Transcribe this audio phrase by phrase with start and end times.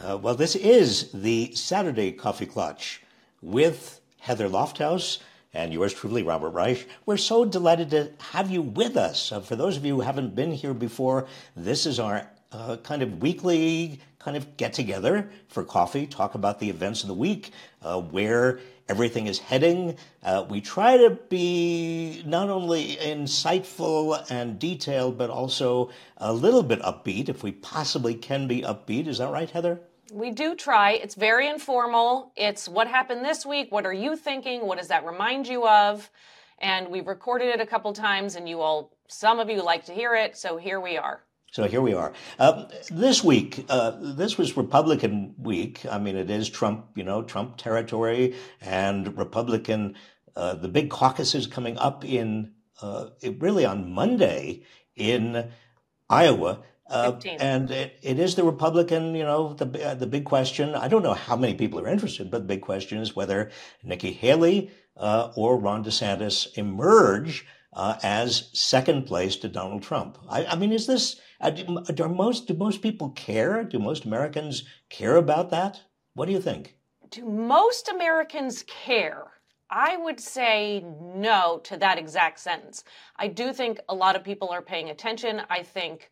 [0.00, 2.98] Uh, well, this is the Saturday Coffee Klatch
[3.42, 5.18] with Heather Lofthouse
[5.52, 6.86] and yours truly, Robert Reich.
[7.04, 9.32] We're so delighted to have you with us.
[9.32, 11.26] Uh, for those of you who haven't been here before,
[11.56, 16.60] this is our uh, kind of weekly kind of get together for coffee, talk about
[16.60, 17.50] the events of the week,
[17.82, 19.96] uh, where everything is heading.
[20.22, 26.80] Uh, we try to be not only insightful and detailed, but also a little bit
[26.82, 29.08] upbeat, if we possibly can be upbeat.
[29.08, 29.80] Is that right, Heather?
[30.12, 30.92] We do try.
[30.92, 32.32] It's very informal.
[32.36, 33.70] It's what happened this week.
[33.70, 34.66] What are you thinking?
[34.66, 36.10] What does that remind you of?
[36.58, 39.92] And we've recorded it a couple times, and you all, some of you like to
[39.92, 40.36] hear it.
[40.36, 41.20] So here we are.
[41.52, 42.12] So here we are.
[42.38, 45.84] Uh, this week, uh, this was Republican week.
[45.90, 49.94] I mean, it is Trump, you know, Trump territory and Republican.
[50.36, 54.62] Uh, the big caucuses coming up in uh, really on Monday
[54.94, 55.50] in
[56.10, 56.60] Iowa.
[56.88, 60.74] Uh, and it, it is the Republican, you know, the uh, the big question.
[60.74, 63.50] I don't know how many people are interested, but the big question is whether
[63.82, 70.18] Nikki Haley uh, or Ron DeSantis emerge uh, as second place to Donald Trump.
[70.28, 73.64] I, I mean, is this uh, do, do most do most people care?
[73.64, 75.80] Do most Americans care about that?
[76.14, 76.76] What do you think?
[77.10, 79.32] Do most Americans care?
[79.70, 82.84] I would say no to that exact sentence.
[83.16, 85.42] I do think a lot of people are paying attention.
[85.50, 86.10] I think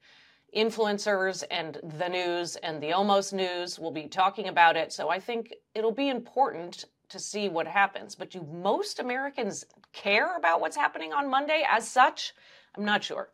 [0.55, 4.93] influencers and the news and the almost news will be talking about it.
[4.93, 8.15] So I think it'll be important to see what happens.
[8.15, 12.35] But do most Americans care about what's happening on Monday as such?
[12.77, 13.29] I'm not sure.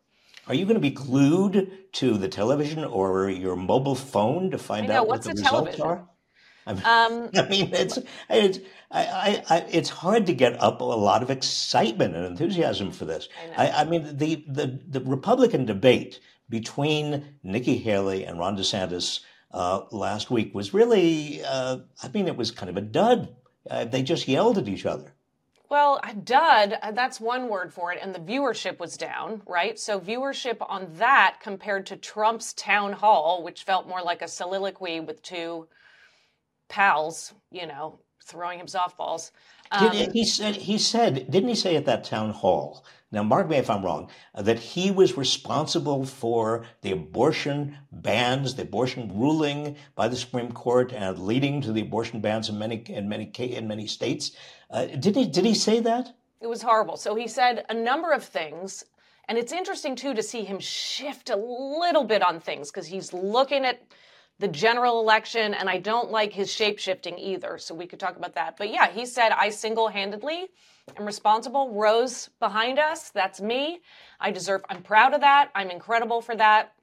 [0.47, 4.87] Are you going to be glued to the television or your mobile phone to find
[4.87, 5.81] know, out what the results television?
[5.85, 6.09] are?
[6.65, 8.59] I mean, um, I mean, it's it's
[8.91, 13.27] I, I, it's hard to get up a lot of excitement and enthusiasm for this.
[13.57, 16.19] I, I, mean, the, the the Republican debate
[16.53, 19.21] between Nikki Haley and Ron DeSantis
[19.55, 23.35] uh, last week was really, uh, I mean, it was kind of a dud.
[23.67, 25.15] Uh, they just yelled at each other.
[25.71, 27.97] Well, a dud, uh, that's one word for it.
[27.99, 29.79] And the viewership was down, right?
[29.79, 34.99] So, viewership on that compared to Trump's town hall, which felt more like a soliloquy
[34.99, 35.67] with two
[36.69, 39.31] pals, you know, throwing him softballs.
[39.71, 42.85] Um, he said he said didn't he say at that town hall?
[43.13, 44.09] Now, mark me if I'm wrong.
[44.33, 50.51] Uh, that he was responsible for the abortion bans, the abortion ruling by the Supreme
[50.51, 54.31] Court, and leading to the abortion bans in many in many in many states.
[54.71, 56.15] Uh, did he did he say that?
[56.41, 56.97] It was horrible.
[56.97, 58.83] So he said a number of things.
[59.29, 63.13] And it's interesting too to see him shift a little bit on things because he's
[63.13, 63.81] looking at
[64.39, 67.57] the general election, and I don't like his shape shifting either.
[67.59, 68.57] So we could talk about that.
[68.57, 70.49] But yeah, he said, I single handedly
[70.97, 71.71] am responsible.
[71.73, 73.81] Roe's behind us, that's me.
[74.19, 75.49] I deserve, I'm proud of that.
[75.55, 76.73] I'm incredible for that,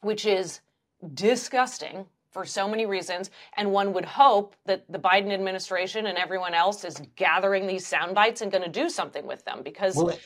[0.00, 0.60] which is
[1.14, 3.30] disgusting for so many reasons.
[3.56, 8.14] And one would hope that the Biden administration and everyone else is gathering these sound
[8.14, 9.96] bites and going to do something with them because.
[9.96, 10.16] Well,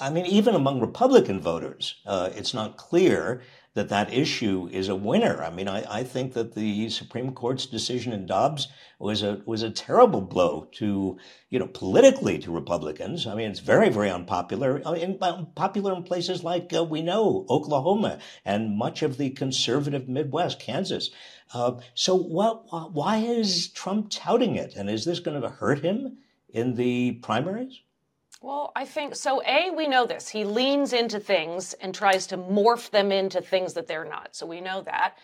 [0.00, 3.42] I mean, even among Republican voters, uh, it's not clear
[3.74, 5.42] that that issue is a winner.
[5.44, 8.66] I mean, I, I think that the Supreme Court's decision in Dobbs
[8.98, 13.26] was a was a terrible blow to you know politically to Republicans.
[13.26, 14.82] I mean, it's very very unpopular.
[14.84, 15.18] I mean,
[15.54, 21.10] popular in places like uh, we know Oklahoma and much of the conservative Midwest, Kansas.
[21.54, 22.64] Uh, so what?
[22.92, 24.74] Why is Trump touting it?
[24.74, 27.80] And is this going to hurt him in the primaries?
[28.42, 29.42] Well, I think so.
[29.42, 30.28] A, we know this.
[30.28, 34.34] He leans into things and tries to morph them into things that they're not.
[34.34, 35.18] So we know that.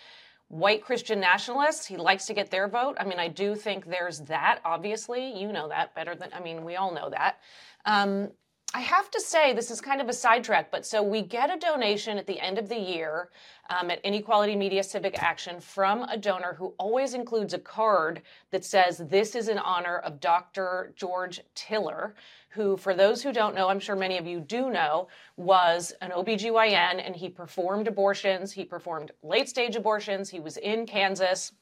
[0.49, 2.97] White Christian nationalists, he likes to get their vote.
[3.01, 5.41] I mean, I do think there's that, obviously.
[5.41, 7.41] You know that better than, I mean, we all know that.
[7.87, 8.31] Um,
[8.75, 11.59] I have to say, this is kind of a sidetrack, but so we get a
[11.59, 13.31] donation at the end of the year
[13.71, 18.67] um, at Inequality Media Civic Action from a donor who always includes a card that
[18.67, 20.93] says, This is in honor of Dr.
[20.95, 22.17] George Tiller,
[22.51, 26.11] who, for those who don't know, I'm sure many of you do know, was an
[26.11, 28.53] OBGYN and he performed abortions.
[28.53, 30.29] He performed late stage abortions.
[30.29, 31.53] He was in Kansas.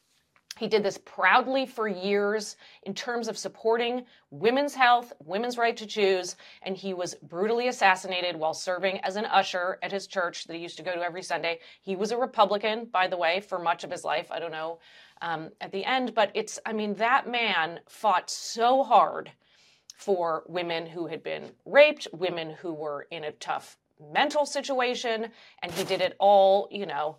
[0.58, 5.86] He did this proudly for years in terms of supporting women's health, women's right to
[5.86, 10.54] choose, and he was brutally assassinated while serving as an usher at his church that
[10.54, 11.58] he used to go to every Sunday.
[11.82, 14.30] He was a Republican, by the way, for much of his life.
[14.30, 14.78] I don't know
[15.22, 19.32] um, at the end, but it's, I mean, that man fought so hard
[19.96, 23.76] for women who had been raped, women who were in a tough
[24.12, 25.30] mental situation,
[25.62, 27.18] and he did it all, you know,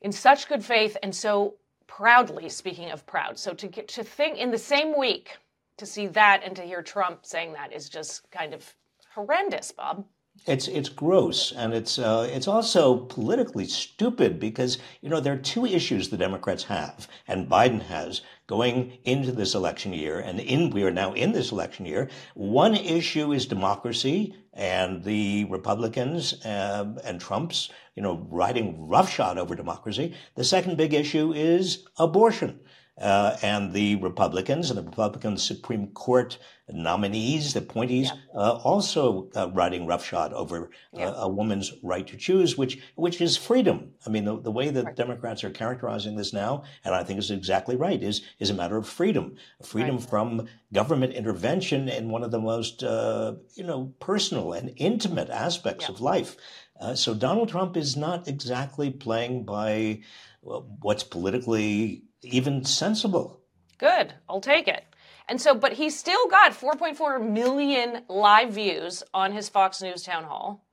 [0.00, 1.54] in such good faith and so
[1.86, 2.48] proudly.
[2.48, 5.36] Speaking of proud, so to get to think in the same week
[5.76, 8.74] to see that and to hear Trump saying that is just kind of
[9.14, 10.04] horrendous, Bob.
[10.46, 15.38] It's it's gross, and it's uh, it's also politically stupid because you know there are
[15.38, 20.70] two issues the Democrats have, and Biden has going into this election year, and in
[20.70, 22.10] we are now in this election year.
[22.34, 29.54] One issue is democracy, and the Republicans uh, and Trump's you know riding roughshod over
[29.54, 30.14] democracy.
[30.34, 32.60] The second big issue is abortion.
[32.96, 36.38] Uh, and the Republicans and the Republican Supreme Court
[36.72, 38.40] nominees, the appointees, yeah.
[38.40, 41.12] uh, also uh, riding roughshod over uh, yeah.
[41.16, 43.92] a woman's right to choose, which which is freedom.
[44.06, 44.96] I mean, the, the way that right.
[44.96, 48.76] Democrats are characterizing this now, and I think is exactly right, is is a matter
[48.76, 50.08] of freedom, freedom right.
[50.08, 55.86] from government intervention in one of the most uh, you know personal and intimate aspects
[55.88, 55.94] yeah.
[55.94, 56.36] of life.
[56.80, 60.00] Uh, so Donald Trump is not exactly playing by
[60.44, 63.40] what's politically even sensible.
[63.78, 64.14] Good.
[64.28, 64.84] I'll take it.
[65.28, 70.24] And so, but he still got 4.4 million live views on his Fox News town
[70.24, 70.66] hall.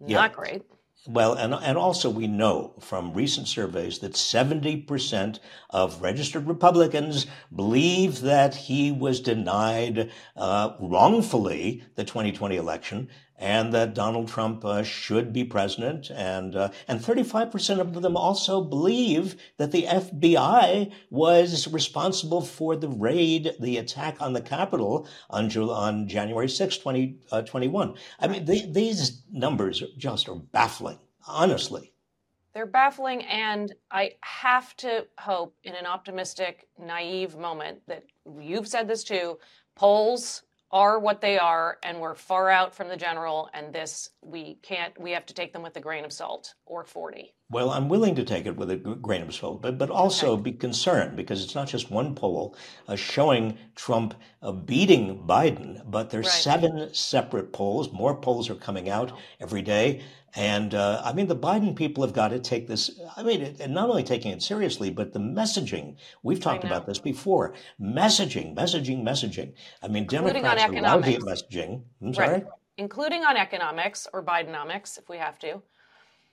[0.00, 0.28] Not yeah.
[0.28, 0.62] great.
[1.06, 5.38] Well, and, and also we know from recent surveys that 70%
[5.70, 13.08] of registered Republicans believe that he was denied uh, wrongfully the 2020 election
[13.40, 16.10] and that Donald Trump uh, should be president.
[16.10, 22.88] And, uh, and 35% of them also believe that the FBI was responsible for the
[22.88, 27.88] raid, the attack on the Capitol on, on January 6, 2021.
[27.88, 31.92] 20, uh, I mean, they, these numbers just are baffling, honestly.
[32.52, 38.04] They're baffling, and I have to hope in an optimistic, naive moment that
[38.38, 39.38] you've said this too
[39.76, 44.54] polls are what they are and we're far out from the general and this we
[44.62, 47.88] can't we have to take them with a grain of salt or 40 well i'm
[47.88, 50.42] willing to take it with a grain of salt but but also okay.
[50.42, 52.56] be concerned because it's not just one poll
[52.88, 56.32] uh, showing trump uh, beating biden but there's right.
[56.32, 60.02] seven separate polls more polls are coming out every day
[60.34, 63.00] and uh, I mean, the Biden people have got to take this.
[63.16, 65.96] I mean, it, and not only taking it seriously, but the messaging.
[66.22, 67.54] We've talked about this before.
[67.80, 69.54] Messaging, messaging, messaging.
[69.82, 71.82] I mean, Including Democrats are lousy at messaging.
[72.00, 72.28] I'm sorry.
[72.28, 72.46] Right.
[72.76, 75.62] Including on economics or Bidenomics, if we have to.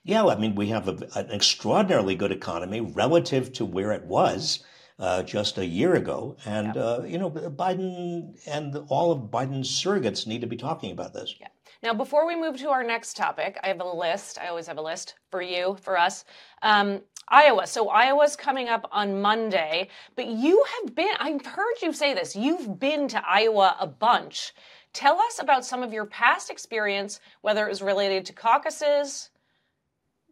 [0.07, 4.63] Yeah, I mean, we have a, an extraordinarily good economy relative to where it was.
[4.99, 6.35] Uh, just a year ago.
[6.43, 6.81] And, yeah.
[6.81, 11.35] uh, you know, Biden and all of Biden's surrogates need to be talking about this.
[11.39, 11.49] Yeah.
[11.83, 14.39] Now, before we move to our next topic, I have a list.
[14.39, 16.25] I always have a list for you, for us.
[16.63, 17.67] Um, Iowa.
[17.67, 22.35] So Iowa's coming up on Monday, but you have been, I've heard you say this,
[22.35, 24.53] you've been to Iowa a bunch.
[24.93, 29.29] Tell us about some of your past experience, whether it was related to caucuses.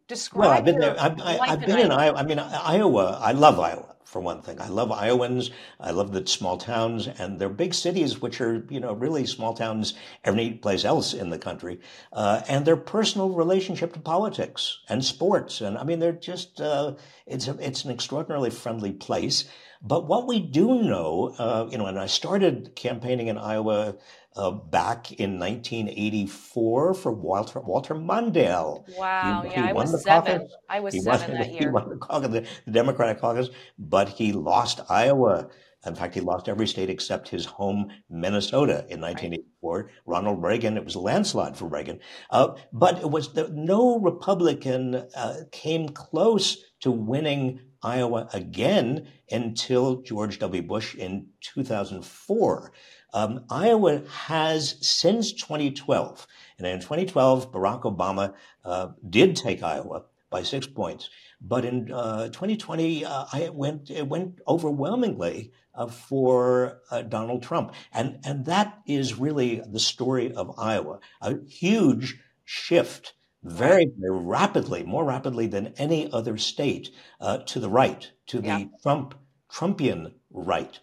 [0.08, 0.96] Describe well, I've been there.
[1.00, 2.18] I've, I've been in Iowa.
[2.18, 4.60] I mean, Iowa, I love Iowa for one thing.
[4.60, 5.50] I love Iowans.
[5.80, 9.52] I love the small towns and they're big cities, which are, you know, really small
[9.52, 9.94] towns
[10.24, 11.80] any place else in the country.
[12.12, 15.60] Uh, and their personal relationship to politics and sports.
[15.60, 16.94] And I mean, they're just, uh,
[17.26, 19.44] it's, a, it's an extraordinarily friendly place.
[19.82, 23.96] But what we do know, uh, you know, and I started campaigning in Iowa
[24.36, 28.84] uh, back in 1984 for Walter Walter Mondale.
[28.96, 30.48] Wow, he, yeah, he I was seven.
[30.68, 31.60] I was he seven won, that year.
[31.60, 35.48] He won the, caucus, the, the Democratic caucus, but he lost Iowa.
[35.86, 39.76] In fact, he lost every state except his home, Minnesota, in 1984.
[39.76, 39.92] Right.
[40.04, 42.00] Ronald Reagan, it was a landslide for Reagan.
[42.28, 50.02] Uh, but it was the, no Republican uh, came close to winning Iowa again until
[50.02, 50.62] George W.
[50.62, 52.72] Bush in 2004.
[53.12, 56.26] Um, Iowa has since 2012,
[56.58, 58.34] and in 2012, Barack Obama
[58.64, 61.08] uh, did take Iowa by six points.
[61.40, 67.74] But in uh, 2020, uh, it went it went overwhelmingly uh, for uh, Donald Trump,
[67.92, 71.00] and and that is really the story of Iowa.
[71.20, 77.68] A huge shift, very very rapidly, more rapidly than any other state, uh, to the
[77.68, 78.64] right, to the yeah.
[78.82, 79.14] Trump
[79.50, 80.80] Trumpian right.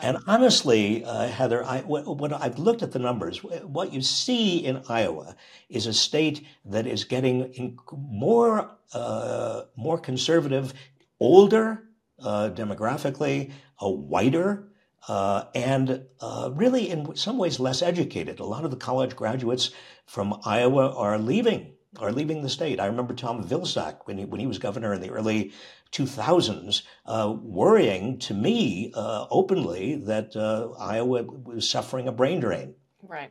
[0.00, 4.82] And honestly, uh, Heather, I, when I've looked at the numbers, what you see in
[4.88, 5.36] Iowa
[5.68, 10.74] is a state that is getting more uh, more conservative,
[11.20, 11.84] older
[12.22, 14.68] uh, demographically, a whiter,
[15.08, 18.38] uh, and uh, really in some ways less educated.
[18.38, 19.70] A lot of the college graduates
[20.06, 22.80] from Iowa are leaving are leaving the state.
[22.80, 25.52] I remember Tom Vilsack when he, when he was governor in the early
[25.92, 32.74] 2000s, uh, worrying to me uh, openly that uh, Iowa was suffering a brain drain.
[33.02, 33.30] Right.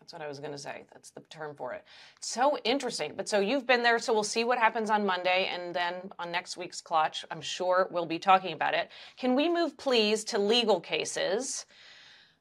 [0.00, 0.86] That's what I was going to say.
[0.92, 1.84] That's the term for it.
[2.20, 3.12] So interesting.
[3.14, 5.50] But so you've been there, so we'll see what happens on Monday.
[5.52, 8.88] And then on next week's Klatch, I'm sure we'll be talking about it.
[9.18, 11.66] Can we move, please, to legal cases?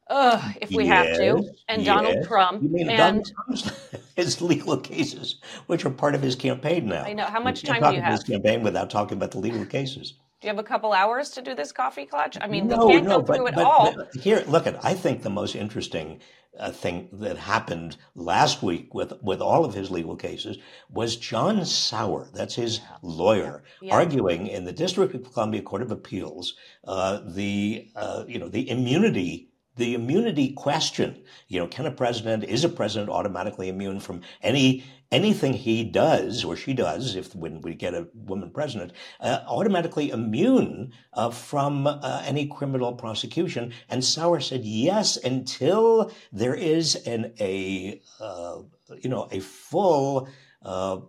[0.10, 1.44] Ugh, if we have to.
[1.68, 2.64] And Donald Trump.
[2.64, 3.72] You mean and Donald Trump's
[4.18, 5.36] his legal cases,
[5.68, 7.04] which are part of his campaign now.
[7.04, 7.26] I know.
[7.26, 8.12] How much time do you about have?
[8.14, 10.16] his campaign without talking about the legal cases.
[10.42, 12.38] Do you have a couple hours to do this coffee klatch?
[12.42, 13.96] I mean, No, we can't no, go but, through it but, all.
[13.96, 14.84] but here, look at.
[14.86, 16.20] I think the most interesting
[16.60, 20.58] uh, thing that happened last week with with all of his legal cases
[20.92, 22.30] was John Sauer.
[22.34, 23.94] That's his lawyer Yeah.
[23.96, 26.56] arguing in the District of Columbia Court of Appeals
[26.88, 29.50] uh, the uh, you know the immunity.
[29.78, 34.84] The immunity question, you know, can a president, is a president automatically immune from any
[35.12, 38.92] anything he does or she does, if when we get a woman president,
[39.22, 43.72] uh, automatically immune uh, from uh, any criminal prosecution.
[43.90, 48.64] And Sauer said yes until there is an a uh,
[49.02, 50.28] you know a full
[50.64, 51.00] uh,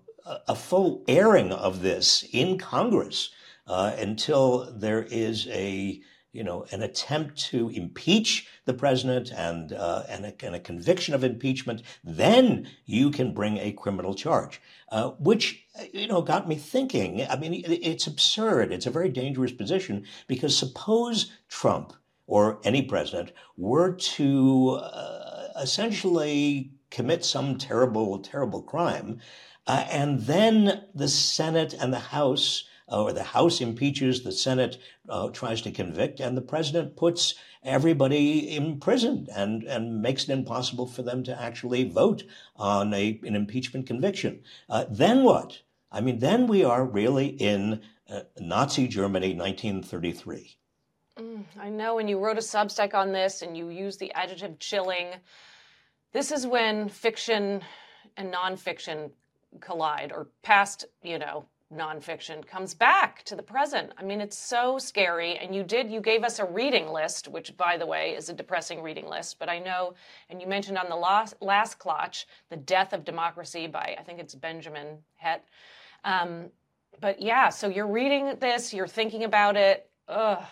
[0.47, 3.31] a full airing of this in Congress
[3.67, 6.01] uh, until there is a
[6.33, 11.15] you know an attempt to impeach the president and uh, and, a, and a conviction
[11.15, 16.55] of impeachment, then you can bring a criminal charge, uh, which you know got me
[16.57, 17.27] thinking.
[17.29, 18.73] I mean, it- it's absurd.
[18.73, 21.93] It's a very dangerous position because suppose Trump
[22.27, 29.19] or any president were to uh, essentially commit some terrible, terrible crime,
[29.67, 34.79] uh, and then the Senate and the House, or the House impeaches, the Senate
[35.09, 40.31] uh, tries to convict, and the president puts everybody in prison and, and makes it
[40.31, 42.23] impossible for them to actually vote
[42.57, 44.41] on a, an impeachment conviction.
[44.69, 45.63] Uh, then what?
[45.91, 50.57] I mean, then we are really in uh, Nazi Germany, 1933.
[51.19, 54.59] Mm, I know, and you wrote a Substack on this, and you used the adjective
[54.59, 55.09] chilling.
[56.13, 57.63] This is when fiction
[58.17, 59.11] and nonfiction
[59.61, 63.93] collide, or past, you know, nonfiction comes back to the present.
[63.99, 65.37] I mean, it's so scary.
[65.37, 68.33] And you did, you gave us a reading list, which, by the way, is a
[68.33, 69.39] depressing reading list.
[69.39, 69.95] But I know,
[70.31, 74.19] and you mentioned on the last, last klatch, The Death of Democracy by, I think
[74.19, 75.45] it's Benjamin Hett.
[76.05, 76.47] Um,
[77.01, 79.89] but yeah, so you're reading this, you're thinking about it.
[80.09, 80.43] Ugh.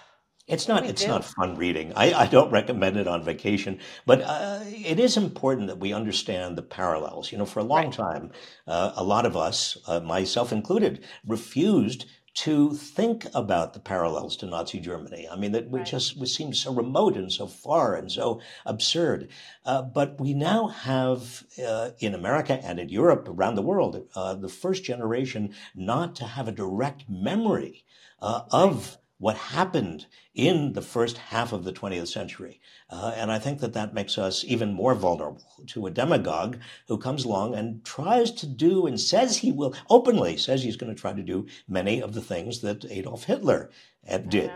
[0.47, 0.87] It's not.
[0.87, 1.09] It's do?
[1.09, 1.93] not fun reading.
[1.97, 6.57] I, I don't recommend it on vacation, but uh, it is important that we understand
[6.57, 7.33] the parallels.
[7.33, 7.93] You know, for a long Right.
[7.93, 8.31] time,
[8.67, 14.47] uh, a lot of us, uh, myself included, refused to think about the parallels to
[14.47, 15.27] Nazi Germany.
[15.29, 15.89] I mean, that we Right.
[15.89, 19.29] just we seemed so remote and so far and so absurd.
[19.65, 24.35] Uh, but we now have uh, in America and in Europe, around the world, uh,
[24.35, 27.85] the first generation not to have a direct memory
[28.21, 32.61] uh, of what happened in the first half of the 20th century.
[32.91, 36.59] Uh, and I think that that makes us even more vulnerable to a demagogue
[36.89, 40.95] who comes along and tries to do and says he will, openly says he's going
[40.95, 43.71] to try to do many of the things that Adolf Hitler
[44.09, 44.51] uh, I did.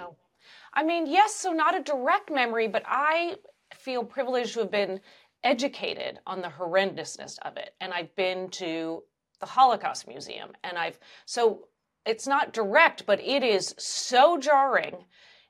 [0.75, 3.37] I mean, yes, so not a direct memory, but I
[3.75, 5.01] feel privileged to have been
[5.43, 7.75] educated on the horrendousness of it.
[7.81, 9.03] And I've been to
[9.41, 11.67] the Holocaust Museum and I've so
[12.07, 15.05] it's not direct, but it is so jarring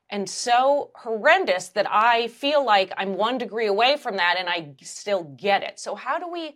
[0.09, 4.73] and so horrendous that I feel like I'm one degree away from that and I
[4.81, 5.79] still get it.
[5.79, 6.55] So how do we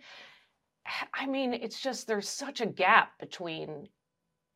[1.13, 3.87] I mean, it's just there's such a gap between,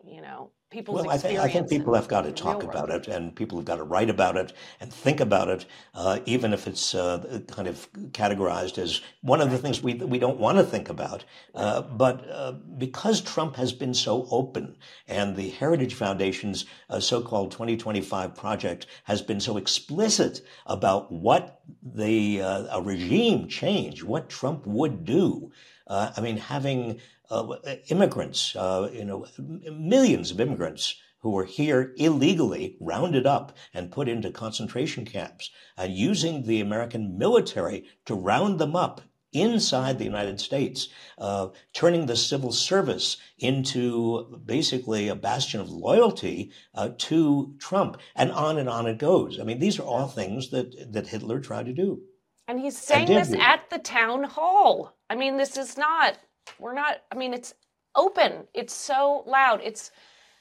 [0.05, 3.07] you know, people's Well, I think, I think people have got to talk about it,
[3.07, 6.67] and people have got to write about it and think about it, uh, even if
[6.67, 10.63] it's uh, kind of categorized as one of the things we we don't want to
[10.63, 11.25] think about.
[11.55, 14.77] Uh, but uh, because Trump has been so open,
[15.07, 22.41] and the Heritage Foundation's uh, so-called 2025 project has been so explicit about what the
[22.41, 25.51] uh, a regime change, what Trump would do.
[25.87, 27.55] Uh, I mean, having uh,
[27.89, 29.25] immigrants, uh, you know,
[29.71, 35.93] millions of immigrants who were here illegally rounded up and put into concentration camps, and
[35.93, 40.87] using the American military to round them up inside the United States,
[41.19, 48.31] uh, turning the civil service into basically a bastion of loyalty uh, to Trump, and
[48.31, 49.39] on and on it goes.
[49.39, 52.01] I mean, these are all things that that Hitler tried to do.
[52.47, 54.97] And he's saying did this at the town hall.
[55.07, 56.17] I mean, this is not,
[56.59, 57.53] we're not, I mean, it's
[57.95, 58.47] open.
[58.53, 59.61] It's so loud.
[59.63, 59.91] It's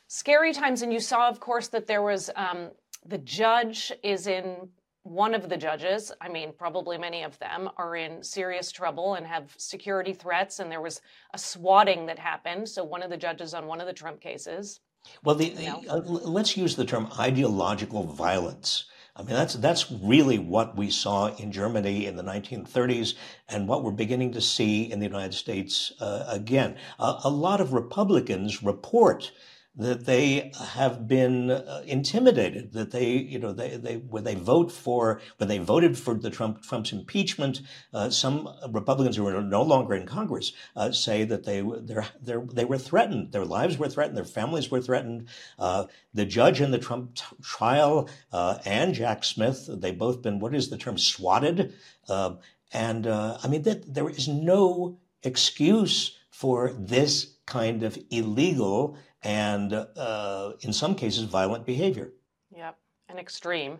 [0.07, 0.83] scary times.
[0.83, 2.71] And you saw, of course, that there was um,
[3.07, 4.69] the judge is in,
[5.03, 9.27] one of the judges, I mean, probably many of them, are in serious trouble and
[9.27, 10.59] have security threats.
[10.59, 11.00] And there was
[11.33, 12.69] a swatting that happened.
[12.69, 14.81] So one of the judges on one of the Trump cases.
[15.25, 18.87] Well, the, the, uh, let's use the term ideological violence.
[19.19, 23.15] I mean, that's that's really what we saw in Germany in the 1930s,
[23.49, 26.77] and what we're beginning to see in the United States uh, again.
[27.01, 29.33] Uh, a lot of Republicans report
[29.79, 34.73] that they have been uh, intimidated, that they, you know, they, they, when they vote
[34.73, 37.61] for, when they voted for the Trump, Trump's impeachment,
[37.95, 42.45] uh, some Republicans who are no longer in Congress uh, say that they, they're, they're,
[42.53, 43.31] they were threatened.
[43.31, 44.17] Their lives were threatened.
[44.17, 45.29] Their families were threatened.
[45.61, 50.41] Uh, the judge in the Trump t- trial uh, and Jack Smith, they've both been,
[50.41, 51.73] what is the term, swatted.
[52.09, 52.35] Uh,
[52.73, 60.53] and I mean, that there is no excuse for this kind of illegal and uh,
[60.61, 62.13] in some cases violent behavior.
[62.55, 62.77] Yep,
[63.09, 63.79] and extreme.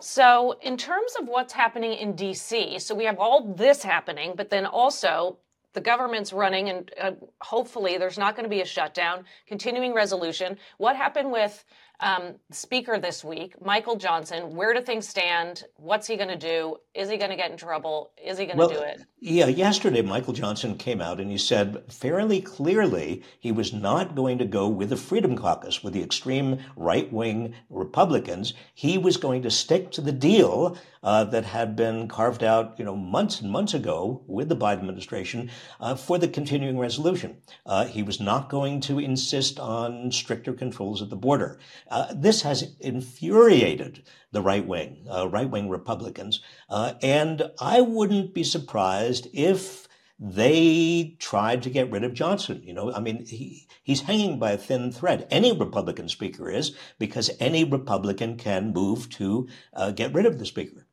[0.00, 4.50] So, in terms of what's happening in DC, so we have all this happening, but
[4.50, 5.38] then also
[5.72, 10.58] the government's running, and uh, hopefully there's not going to be a shutdown, continuing resolution.
[10.78, 11.64] What happened with
[12.00, 14.54] um, speaker this week, Michael Johnson.
[14.54, 15.64] Where do things stand?
[15.76, 16.76] What's he going to do?
[16.92, 18.10] Is he going to get in trouble?
[18.16, 19.02] Is he going to well, do it?
[19.20, 24.38] Yeah, yesterday Michael Johnson came out and he said fairly clearly he was not going
[24.38, 28.54] to go with the Freedom Caucus, with the extreme right wing Republicans.
[28.74, 32.84] He was going to stick to the deal uh, that had been carved out, you
[32.84, 37.36] know, months and months ago with the Biden administration uh, for the continuing resolution.
[37.64, 41.58] Uh, he was not going to insist on stricter controls at the border.
[41.88, 46.40] Uh, this has infuriated the right wing, uh, right wing Republicans.
[46.80, 49.86] Uh, and I wouldn't be surprised if
[50.18, 52.62] they tried to get rid of Johnson.
[52.64, 55.26] You know, I mean, he, he's hanging by a thin thread.
[55.30, 60.46] Any Republican speaker is, because any Republican can move to uh, get rid of the
[60.46, 60.86] speaker.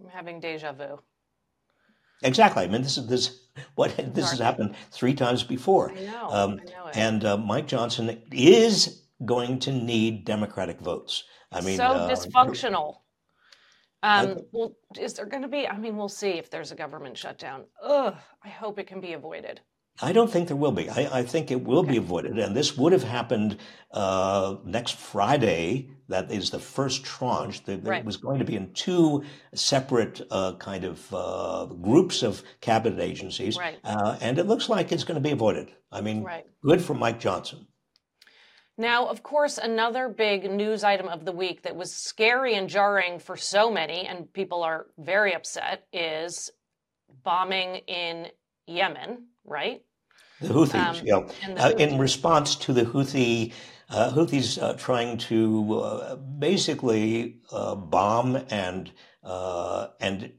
[0.00, 0.98] I'm having deja vu.
[2.24, 2.64] Exactly.
[2.64, 5.92] I mean, this is this what this has happened three times before.
[5.92, 6.28] I know.
[6.30, 11.22] Um, I know and uh, Mike Johnson is going to need Democratic votes.
[11.52, 13.01] I mean, so uh, dysfunctional.
[14.02, 15.66] Um, well, is there going to be?
[15.68, 17.64] I mean, we'll see if there's a government shutdown.
[17.82, 19.60] Ugh, I hope it can be avoided.
[20.00, 20.88] I don't think there will be.
[20.88, 21.92] I, I think it will okay.
[21.92, 23.58] be avoided, and this would have happened
[23.92, 25.90] uh, next Friday.
[26.08, 27.62] That is the first tranche.
[27.64, 28.04] That right.
[28.04, 29.22] was going to be in two
[29.54, 33.78] separate uh, kind of uh, groups of cabinet agencies, right.
[33.84, 35.70] Uh, and it looks like it's going to be avoided.
[35.90, 36.46] I mean, right.
[36.64, 37.66] good for Mike Johnson.
[38.78, 43.18] Now, of course, another big news item of the week that was scary and jarring
[43.18, 46.50] for so many, and people are very upset, is
[47.22, 48.28] bombing in
[48.66, 49.82] Yemen, right?
[50.40, 51.54] The Houthis, um, yeah.
[51.54, 53.52] The uh, in response to the Houthi,
[53.90, 58.90] uh, Houthis uh, trying to uh, basically uh, bomb and
[59.22, 60.32] uh, and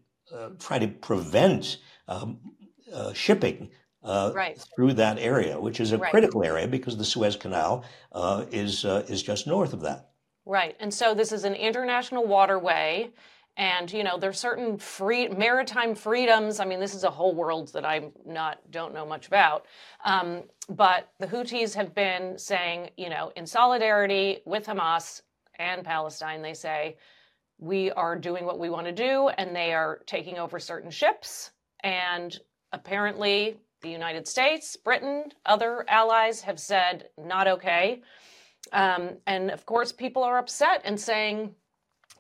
[0.60, 2.39] try to prevent um,
[3.13, 3.69] shipping
[4.04, 4.58] uh, right.
[4.76, 6.12] through that area, which is a right.
[6.12, 10.10] critical area because the Suez Canal uh, is uh, is just north of that.
[10.46, 13.12] Right, and so this is an international waterway,
[13.56, 16.60] and you know there's certain free maritime freedoms.
[16.60, 19.66] I mean, this is a whole world that I'm not don't know much about.
[20.04, 25.22] Um, but the Houthis have been saying, you know, in solidarity with Hamas
[25.60, 26.98] and Palestine, they say
[27.58, 31.52] we are doing what we want to do, and they are taking over certain ships
[31.84, 32.39] and
[32.74, 38.02] apparently the United States, Britain, other allies have said not okay.
[38.72, 41.54] Um, and of course, people are upset and saying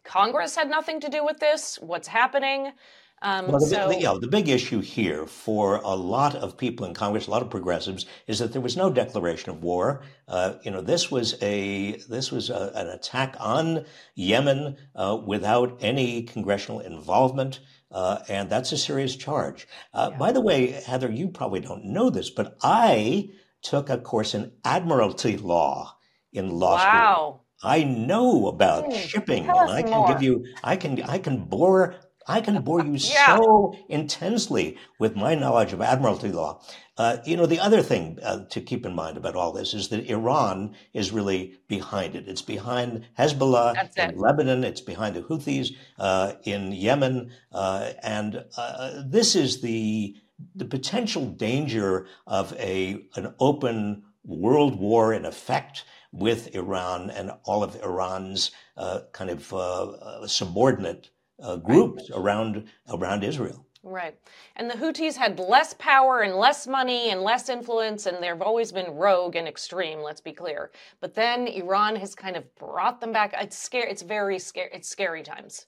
[0.03, 1.79] Congress had nothing to do with this.
[1.81, 2.73] What's happening?
[3.21, 6.85] Um, well, the, so, the, know, the big issue here for a lot of people
[6.85, 10.03] in Congress, a lot of progressives, is that there was no declaration of war.
[10.27, 15.77] Uh, you know, this was a this was a, an attack on Yemen uh, without
[15.81, 17.61] any congressional involvement.
[17.93, 19.67] Uh, and that's a serious charge.
[19.93, 20.17] Uh, yeah.
[20.17, 23.29] By the way, Heather, you probably don't know this, but I
[23.61, 25.95] took a course in admiralty law
[26.33, 27.13] in law wow.
[27.13, 27.45] school.
[27.63, 30.07] I know about mm, shipping, and I can more.
[30.07, 31.95] give you, I can, I can bore
[32.27, 33.37] I can bore you yeah.
[33.37, 36.61] so intensely with my knowledge of admiralty law.
[36.95, 39.87] Uh, you know, the other thing uh, to keep in mind about all this is
[39.87, 42.27] that Iran is really behind it.
[42.27, 44.63] It's behind Hezbollah That's in Lebanon.
[44.63, 50.15] It's behind the Houthis uh, in Yemen, uh, and uh, this is the
[50.55, 57.63] the potential danger of a an open world war in effect with Iran and all
[57.63, 61.09] of Iran's uh, kind of subordinate
[61.43, 62.19] uh, groups right.
[62.19, 63.65] around around Israel.
[63.85, 64.17] Right.
[64.55, 68.71] And the Houthis had less power and less money and less influence, and they've always
[68.71, 70.71] been rogue and extreme, let's be clear.
[71.01, 73.35] But then Iran has kind of brought them back.
[73.37, 73.91] It's scary.
[73.91, 74.69] It's very scary.
[74.71, 75.65] It's scary times.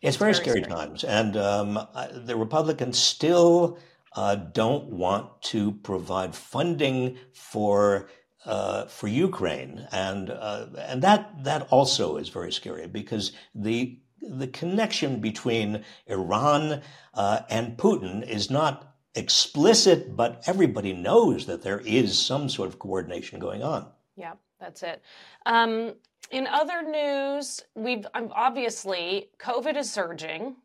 [0.00, 0.74] It's, it's very, very, scary, scary.
[0.74, 1.04] times.
[1.04, 1.78] And um,
[2.14, 3.78] the Republicans still
[4.16, 8.08] uh, don't want to provide funding for
[8.46, 13.98] uh, for Ukraine, and uh, and that that also is very scary because the
[14.28, 16.82] the connection between Iran
[17.14, 22.78] uh, and Putin is not explicit, but everybody knows that there is some sort of
[22.78, 23.86] coordination going on.
[24.16, 24.34] Yeah.
[24.60, 25.02] That's it.
[25.46, 25.94] Um,
[26.30, 30.56] in other news, we've um, obviously COVID is surging.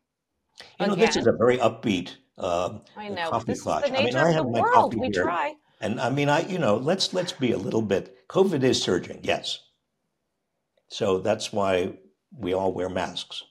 [0.80, 3.30] You know, this is a very upbeat uh, I know.
[3.30, 3.82] coffee This is klatch.
[3.82, 4.74] the I mean, nature I of have the my world.
[4.74, 5.54] coffee We here, try.
[5.80, 8.28] and I mean, I you know, let's let's be a little bit.
[8.28, 9.60] COVID is surging, yes.
[10.88, 11.94] So that's why
[12.36, 13.42] we all wear masks.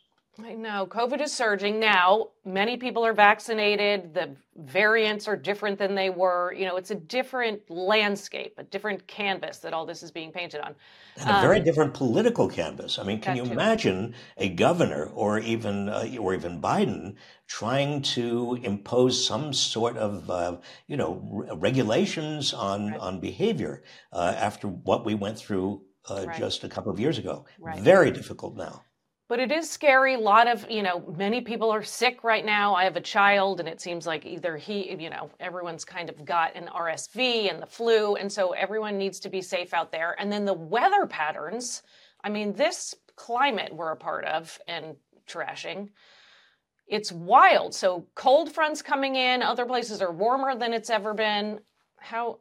[0.44, 0.88] I know.
[0.88, 2.30] COVID is surging now.
[2.44, 4.16] Many people are vaccinated.
[4.16, 6.52] The variants are different than they were.
[6.54, 10.62] You know, it's a different landscape, a different canvas that all this is being painted
[10.62, 10.74] on.
[11.18, 12.98] And a very Um, different political canvas.
[12.98, 13.52] I mean, can you too.
[13.52, 17.16] imagine a governor or even uh, or even Biden
[17.46, 23.00] trying to impose some sort of uh, you know re- regulations on Right.
[23.00, 26.36] on behavior uh, after what we went through uh, Right.
[26.40, 27.46] just a couple of years ago?
[27.60, 27.80] Right.
[27.80, 28.82] Very difficult now.
[29.34, 30.14] But it is scary.
[30.14, 32.76] A lot of, you know, many people are sick right now.
[32.76, 36.24] I have a child, and it seems like either he, you know, everyone's kind of
[36.24, 38.14] got an RSV and the flu.
[38.16, 40.16] And so everyone needs to be safe out there.
[40.20, 41.82] And then the weather patterns
[42.24, 44.96] I mean, this climate we're a part of and
[45.28, 45.90] trashing,
[46.88, 47.74] it's wild.
[47.74, 51.60] So cold fronts coming in, other places are warmer than it's ever been.
[51.98, 52.40] How,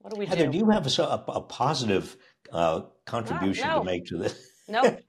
[0.00, 0.52] what do we Heather, do?
[0.52, 2.16] do you have a, a, a positive
[2.52, 3.80] uh, contribution no.
[3.80, 4.48] to make to this?
[4.68, 5.00] Nope,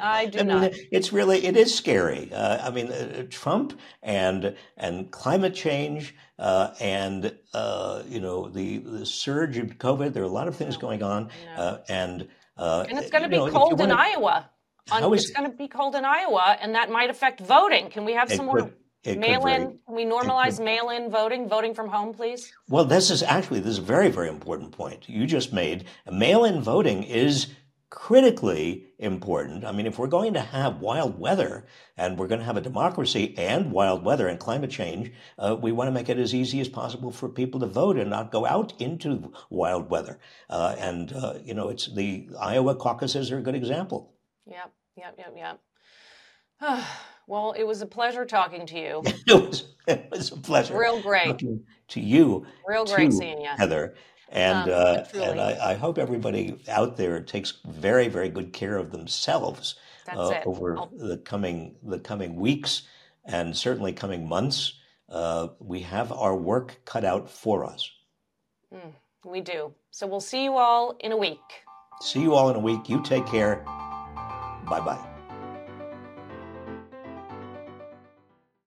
[0.00, 0.72] I do I mean, not.
[0.90, 2.32] it's really it is scary.
[2.32, 8.78] Uh, I mean, uh, Trump and and climate change uh, and uh, you know the,
[8.78, 10.12] the surge of COVID.
[10.14, 11.62] There are a lot of things No, going on, no.
[11.62, 14.50] uh, and uh, And it's going to be know, cold in wanna- Iowa.
[14.90, 17.90] On, is- it's going to be cold in Iowa, and that might affect voting.
[17.90, 19.78] Can we have some more could- could mail very- in?
[19.86, 22.50] Can we normalize mail in voting, voting from home, please?
[22.68, 25.84] Well, this is actually this is a very very important point you just made.
[26.10, 27.48] Mail-in voting is
[27.92, 29.66] critically important.
[29.66, 31.66] I mean, if we're going to have wild weather
[31.98, 35.72] and we're going to have a democracy and wild weather and climate change, uh, we
[35.72, 38.46] want to make it as easy as possible for people to vote and not go
[38.46, 40.18] out into wild weather.
[40.48, 44.14] Uh, and uh, you know, it's the Iowa caucuses are a good example.
[44.46, 45.60] Yep, yep, yep,
[46.62, 46.86] yep.
[47.26, 49.02] well, it was a pleasure talking to you.
[49.04, 51.26] it was it was a pleasure Real great.
[51.26, 53.50] talking to you Real great too, seeing you.
[53.54, 53.94] Heather.
[54.32, 58.76] And Um, uh, and I, I hope everybody out there takes very very good care
[58.78, 59.76] of themselves
[60.10, 62.82] uh, over I'll- the coming the coming weeks
[63.24, 64.74] and certainly coming months.
[65.08, 67.90] Uh, we have our work cut out for us.
[69.24, 69.74] we do.
[69.90, 71.38] So we'll see you all in a week.
[72.00, 72.88] See you all in a week.
[72.88, 73.56] You take care.
[74.66, 75.11] Bye bye.